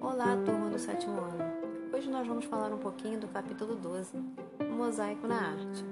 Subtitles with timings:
[0.00, 1.44] Olá, turma do sétimo ano.
[1.92, 4.16] Hoje nós vamos falar um pouquinho do capítulo 12,
[4.58, 5.84] o mosaico na arte.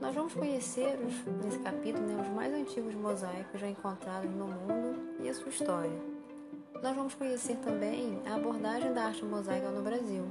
[0.00, 4.98] Nós vamos conhecer os, nesse capítulo né, os mais antigos mosaicos já encontrados no mundo
[5.20, 6.00] e a sua história.
[6.82, 10.24] Nós vamos conhecer também a abordagem da arte mosaica no Brasil.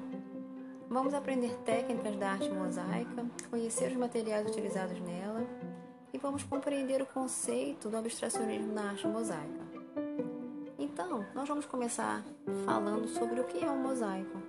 [0.89, 5.47] Vamos aprender técnicas da arte mosaica, conhecer os materiais utilizados nela
[6.17, 9.67] e vamos compreender o conceito do abstracionismo na arte mosaica.
[10.79, 12.25] Então, nós vamos começar
[12.65, 14.41] falando sobre o que é um mosaico.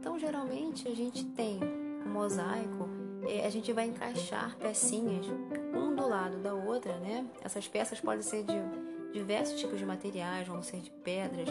[0.00, 1.60] Então, geralmente a gente tem
[2.04, 2.88] um mosaico,
[3.28, 5.26] é, a gente vai encaixar pecinhas
[5.74, 7.26] um do lado da outra, né?
[7.42, 8.54] Essas peças podem ser de
[9.12, 11.48] diversos tipos de materiais, vão ser de pedras,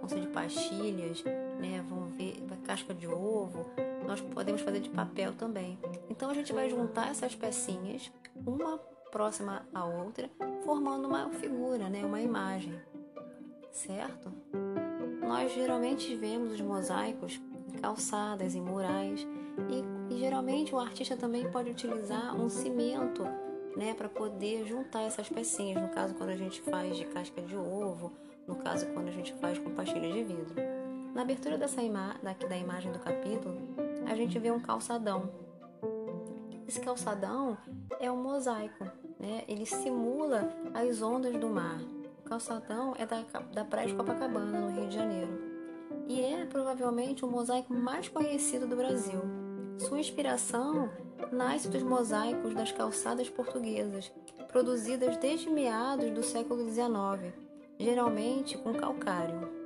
[0.00, 1.24] vão ser de pastilhas,
[1.58, 1.82] né?
[1.88, 3.66] Vão ver casca de ovo.
[4.12, 5.78] Nós podemos fazer de papel também.
[6.10, 8.12] Então a gente vai juntar essas pecinhas,
[8.44, 8.76] uma
[9.10, 10.28] próxima à outra,
[10.66, 12.04] formando uma figura, né?
[12.04, 12.78] Uma imagem,
[13.70, 14.30] certo?
[15.26, 17.40] Nós geralmente vemos os mosaicos
[17.72, 19.26] em calçadas, em murais
[19.70, 23.22] e, e geralmente o artista também pode utilizar um cimento
[23.74, 25.80] né, para poder juntar essas pecinhas.
[25.80, 28.12] No caso, quando a gente faz de casca de ovo,
[28.46, 30.54] no caso, quando a gente faz com pastilha de vidro.
[31.14, 35.30] Na abertura dessa ima daqui da imagem do capítulo, a gente vê um calçadão.
[36.68, 37.56] Esse calçadão
[37.98, 38.84] é um mosaico,
[39.18, 39.42] né?
[39.48, 41.80] ele simula as ondas do mar.
[42.20, 45.32] O calçadão é da, da praia de Copacabana, no Rio de Janeiro,
[46.06, 49.20] e é provavelmente o mosaico mais conhecido do Brasil.
[49.78, 50.90] Sua inspiração
[51.30, 54.12] nasce dos mosaicos das calçadas portuguesas,
[54.48, 57.34] produzidas desde meados do século XIX,
[57.78, 59.61] geralmente com calcário.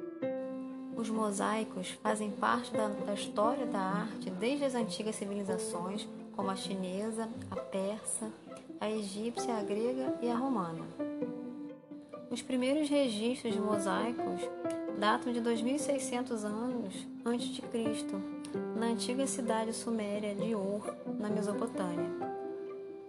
[0.96, 6.56] Os mosaicos fazem parte da, da, história da arte desde as antigas civilizações, como a
[6.56, 8.32] chinesa, a persa,
[8.80, 10.84] a egípcia, a grega e a romana.
[12.30, 14.40] Os primeiros registros de mosaicos
[14.98, 18.20] datam de 2600 anos antes de Cristo
[18.74, 22.10] na antiga cidade suméria de Ur, na Mesopotâmia.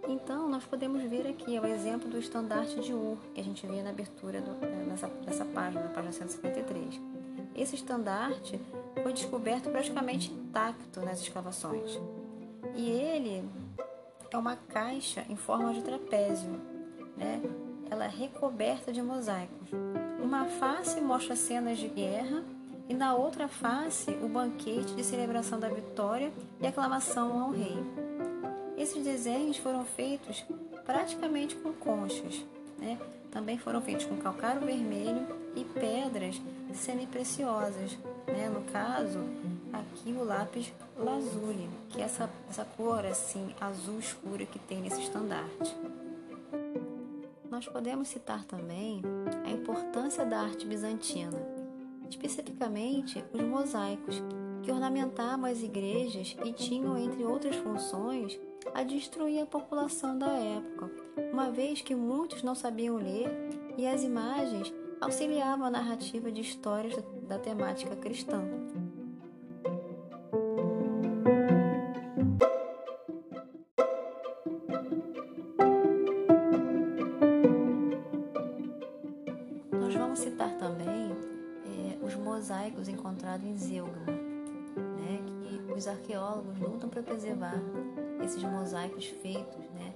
[0.08, 3.82] Então, nós podemos ver aqui o exemplo do estandarte de Ur, que a gente vê
[3.82, 7.17] na abertura do, eh, nessa, dessa página, na página 153.
[7.58, 8.62] Esse estandarte
[9.02, 12.00] foi descoberto praticamente intacto nas escavações.
[12.76, 13.44] E ele
[14.32, 16.52] é uma caixa em forma de trapézio,
[17.18, 17.42] né?
[17.90, 19.70] Ela é recoberta de mosaicos.
[20.22, 22.44] Uma face mostra cenas de guerra
[22.88, 26.32] e na outra face o banquete de celebração da vitória
[26.62, 27.78] e aclamação ao rei.
[28.78, 30.46] Esses desenhos foram feitos
[30.86, 32.46] praticamente com conchas,
[32.78, 32.98] né?
[33.32, 36.42] também foram feitos com calcário vermelho e pedras
[36.74, 38.50] semi-preciosas, né?
[38.50, 39.20] no caso
[39.74, 45.02] aqui o lápis lazuli, que é essa, essa cor assim azul escura que tem nesse
[45.02, 45.76] estandarte.
[47.50, 49.02] Nós podemos citar também
[49.46, 51.58] a importância da arte bizantina
[52.10, 54.22] especificamente os mosaicos,
[54.64, 58.38] que ornamentavam as igrejas e tinham, entre outras funções,
[58.74, 60.92] a destruir a população da época,
[61.32, 63.30] uma vez que muitos não sabiam ler
[63.78, 66.96] e as imagens auxiliavam a narrativa de histórias
[67.28, 68.44] da temática cristã.
[79.72, 81.08] Nós vamos citar também
[82.08, 87.62] os mosaicos encontrados em Zeugma, né, que os arqueólogos lutam para preservar
[88.24, 89.94] esses mosaicos feitos né,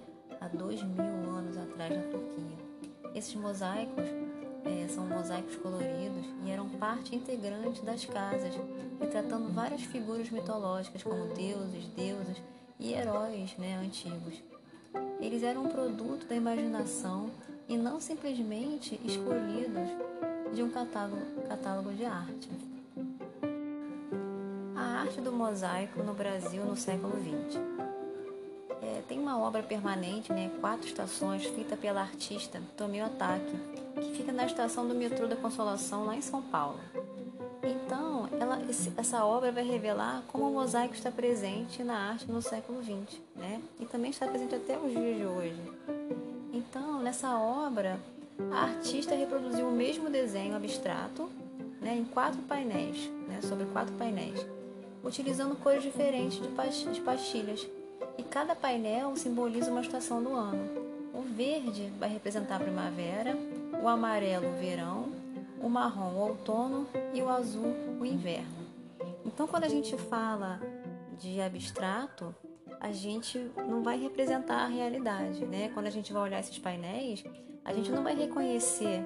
[0.54, 2.58] dois mil anos atrás na Turquia.
[3.14, 4.06] Esses mosaicos
[4.66, 8.54] é, são mosaicos coloridos e eram parte integrante das casas,
[9.00, 12.38] retratando várias figuras mitológicas como deuses, deusas
[12.80, 14.42] e heróis né, antigos.
[15.20, 17.30] Eles eram produto da imaginação
[17.68, 19.90] e não simplesmente escolhidos
[20.54, 22.50] de um catálogo, catálogo de arte.
[24.76, 27.71] A arte do mosaico no Brasil no século XX.
[29.12, 33.58] Tem uma obra permanente, né, Quatro Estações, feita pela artista Tomio Otaki,
[33.96, 36.80] que fica na estação do metrô da Consolação, lá em São Paulo.
[37.62, 38.58] Então, ela,
[38.96, 43.62] essa obra vai revelar como o mosaico está presente na arte no século XX, né?
[43.82, 45.62] E também está presente até os dias de hoje.
[46.54, 48.00] Então, nessa obra,
[48.50, 51.30] a artista reproduziu o mesmo desenho abstrato
[51.82, 54.40] né, em quatro painéis, né, sobre quatro painéis,
[55.04, 57.68] utilizando cores diferentes de pastilhas.
[58.22, 61.10] E cada painel simboliza uma estação do ano.
[61.12, 63.36] O verde vai representar a primavera,
[63.82, 65.10] o amarelo o verão,
[65.60, 68.68] o marrom o outono e o azul o inverno.
[69.26, 70.62] Então, quando a gente fala
[71.20, 72.36] de abstrato,
[72.80, 75.70] a gente não vai representar a realidade, né?
[75.74, 77.24] Quando a gente vai olhar esses painéis,
[77.66, 79.04] a gente não vai reconhecer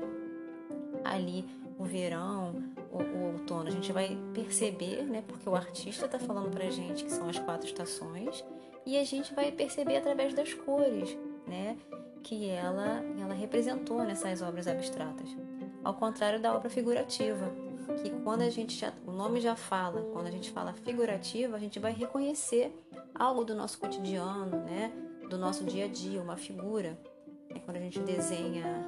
[1.05, 1.47] ali
[1.79, 2.53] o verão,
[2.91, 3.69] o, o outono.
[3.69, 5.23] A gente vai perceber, né?
[5.25, 8.43] Porque o artista está falando pra gente que são as quatro estações
[8.85, 11.17] e a gente vai perceber através das cores,
[11.47, 11.77] né?
[12.21, 15.29] Que ela, ela representou nessas obras abstratas.
[15.83, 17.51] Ao contrário da obra figurativa,
[18.01, 21.59] que quando a gente já, o nome já fala, quando a gente fala figurativa, a
[21.59, 22.73] gente vai reconhecer
[23.13, 24.91] algo do nosso cotidiano, né?
[25.29, 26.97] Do nosso dia a dia, uma figura.
[27.49, 28.87] É quando a gente desenha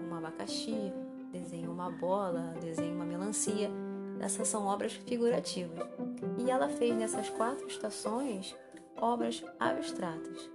[0.00, 0.92] um abacaxi,
[1.30, 3.70] desenha uma bola, desenha uma melancia.
[4.20, 5.86] Essas são obras figurativas.
[6.38, 8.54] E ela fez nessas quatro estações
[8.96, 10.50] obras abstratas.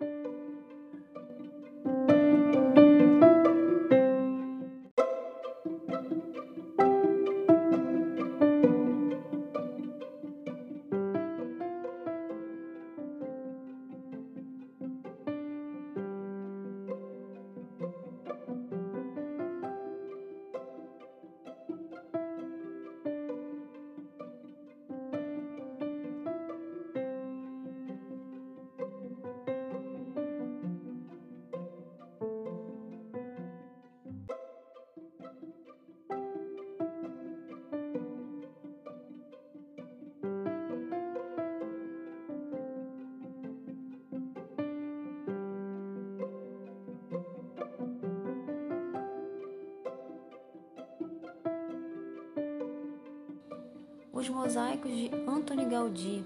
[54.18, 56.24] Os mosaicos de Antoni Gaudí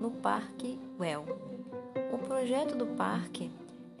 [0.00, 1.24] no Parque Well.
[2.12, 3.50] O projeto do parque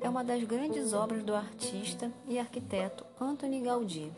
[0.00, 4.12] é uma das grandes obras do artista e arquiteto Antoni Gaudí.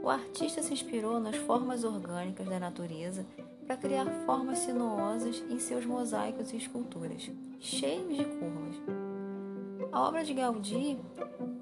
[0.00, 3.26] O artista se inspirou nas formas orgânicas da natureza
[3.66, 7.28] para criar formas sinuosas em seus mosaicos e esculturas,
[7.58, 8.76] cheios de curvas.
[9.90, 10.96] A obra de Gaudí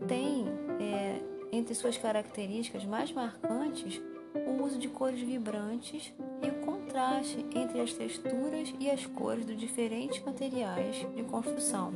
[0.07, 0.45] tem,
[0.79, 4.03] é, entre suas características mais marcantes,
[4.47, 6.13] o uso de cores vibrantes
[6.45, 11.93] e o contraste entre as texturas e as cores dos diferentes materiais de construção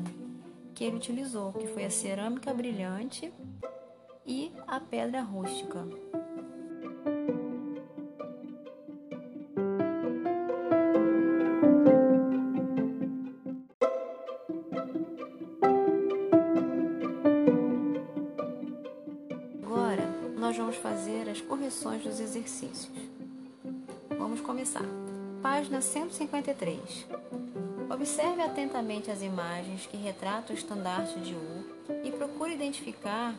[0.74, 3.32] que ele utilizou, que foi a cerâmica brilhante
[4.24, 5.84] e a pedra rústica.
[19.62, 20.06] Agora
[20.38, 23.17] nós vamos fazer as correções dos exercícios.
[24.28, 24.84] Vamos começar.
[25.40, 27.06] Página 153.
[27.88, 31.64] Observe atentamente as imagens que retratam o estandarte de U
[32.04, 33.34] e procure identificar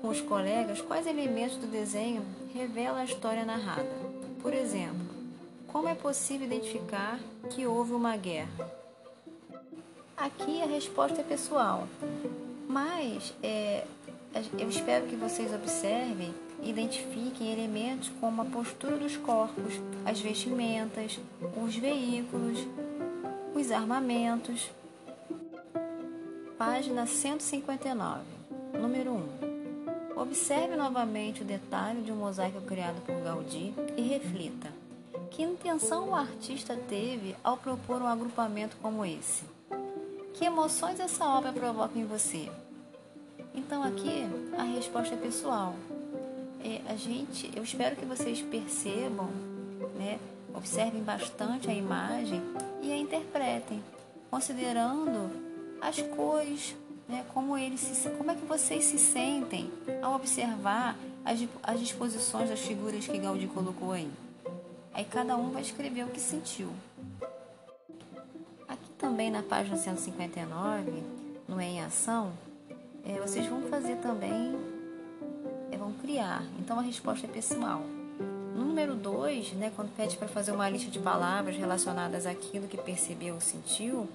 [0.00, 2.24] com os colegas quais elementos do desenho
[2.54, 3.90] revelam a história narrada.
[4.40, 5.08] Por exemplo,
[5.66, 7.18] como é possível identificar
[7.50, 8.70] que houve uma guerra?
[10.16, 11.88] Aqui a resposta é pessoal,
[12.68, 13.84] mas é,
[14.56, 16.32] eu espero que vocês observem
[16.64, 19.74] identifiquem elementos como a postura dos corpos,
[20.04, 21.18] as vestimentas,
[21.56, 22.58] os veículos,
[23.54, 24.70] os armamentos.
[26.58, 28.22] Página 159,
[28.80, 29.54] número 1.
[30.16, 34.72] Observe novamente o detalhe de um mosaico criado por Gaudí e reflita.
[35.30, 39.44] Que intenção o artista teve ao propor um agrupamento como esse?
[40.34, 42.48] Que emoções essa obra provoca em você?
[43.54, 44.24] Então aqui
[44.56, 45.74] a resposta é pessoal
[46.64, 49.28] é, a gente, eu espero que vocês percebam,
[49.98, 50.18] né,
[50.54, 52.42] observem bastante a imagem
[52.82, 53.84] e a interpretem,
[54.30, 55.30] considerando
[55.80, 56.74] as cores,
[57.06, 59.70] né, como eles se, como é que vocês se sentem
[60.02, 64.10] ao observar as, as disposições das figuras que Gaudí colocou aí.
[64.94, 66.70] Aí cada um vai escrever o que sentiu.
[68.66, 71.02] Aqui também na página 159,
[71.46, 72.32] no Em Ação,
[73.04, 74.73] é, vocês vão fazer também
[76.24, 76.42] criar.
[76.58, 77.82] Então a resposta é pessoal.
[78.54, 82.76] No número 2, né, quando pede para fazer uma lista de palavras relacionadas àquilo que
[82.76, 84.08] percebeu ou sentiu,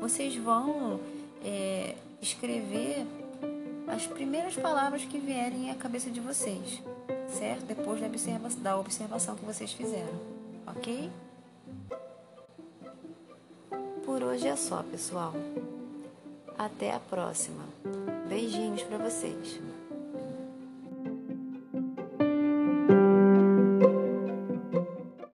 [0.00, 1.00] vocês vão
[1.44, 3.06] é, escrever
[3.86, 6.82] as primeiras palavras que vierem à cabeça de vocês,
[7.38, 7.64] certo?
[7.66, 10.18] Depois da, observa da observação que vocês fizeram,
[10.66, 11.10] ok?
[14.04, 15.34] Por hoje é só, pessoal.
[16.58, 17.64] Até a próxima.
[18.28, 19.60] Beijinhos para vocês.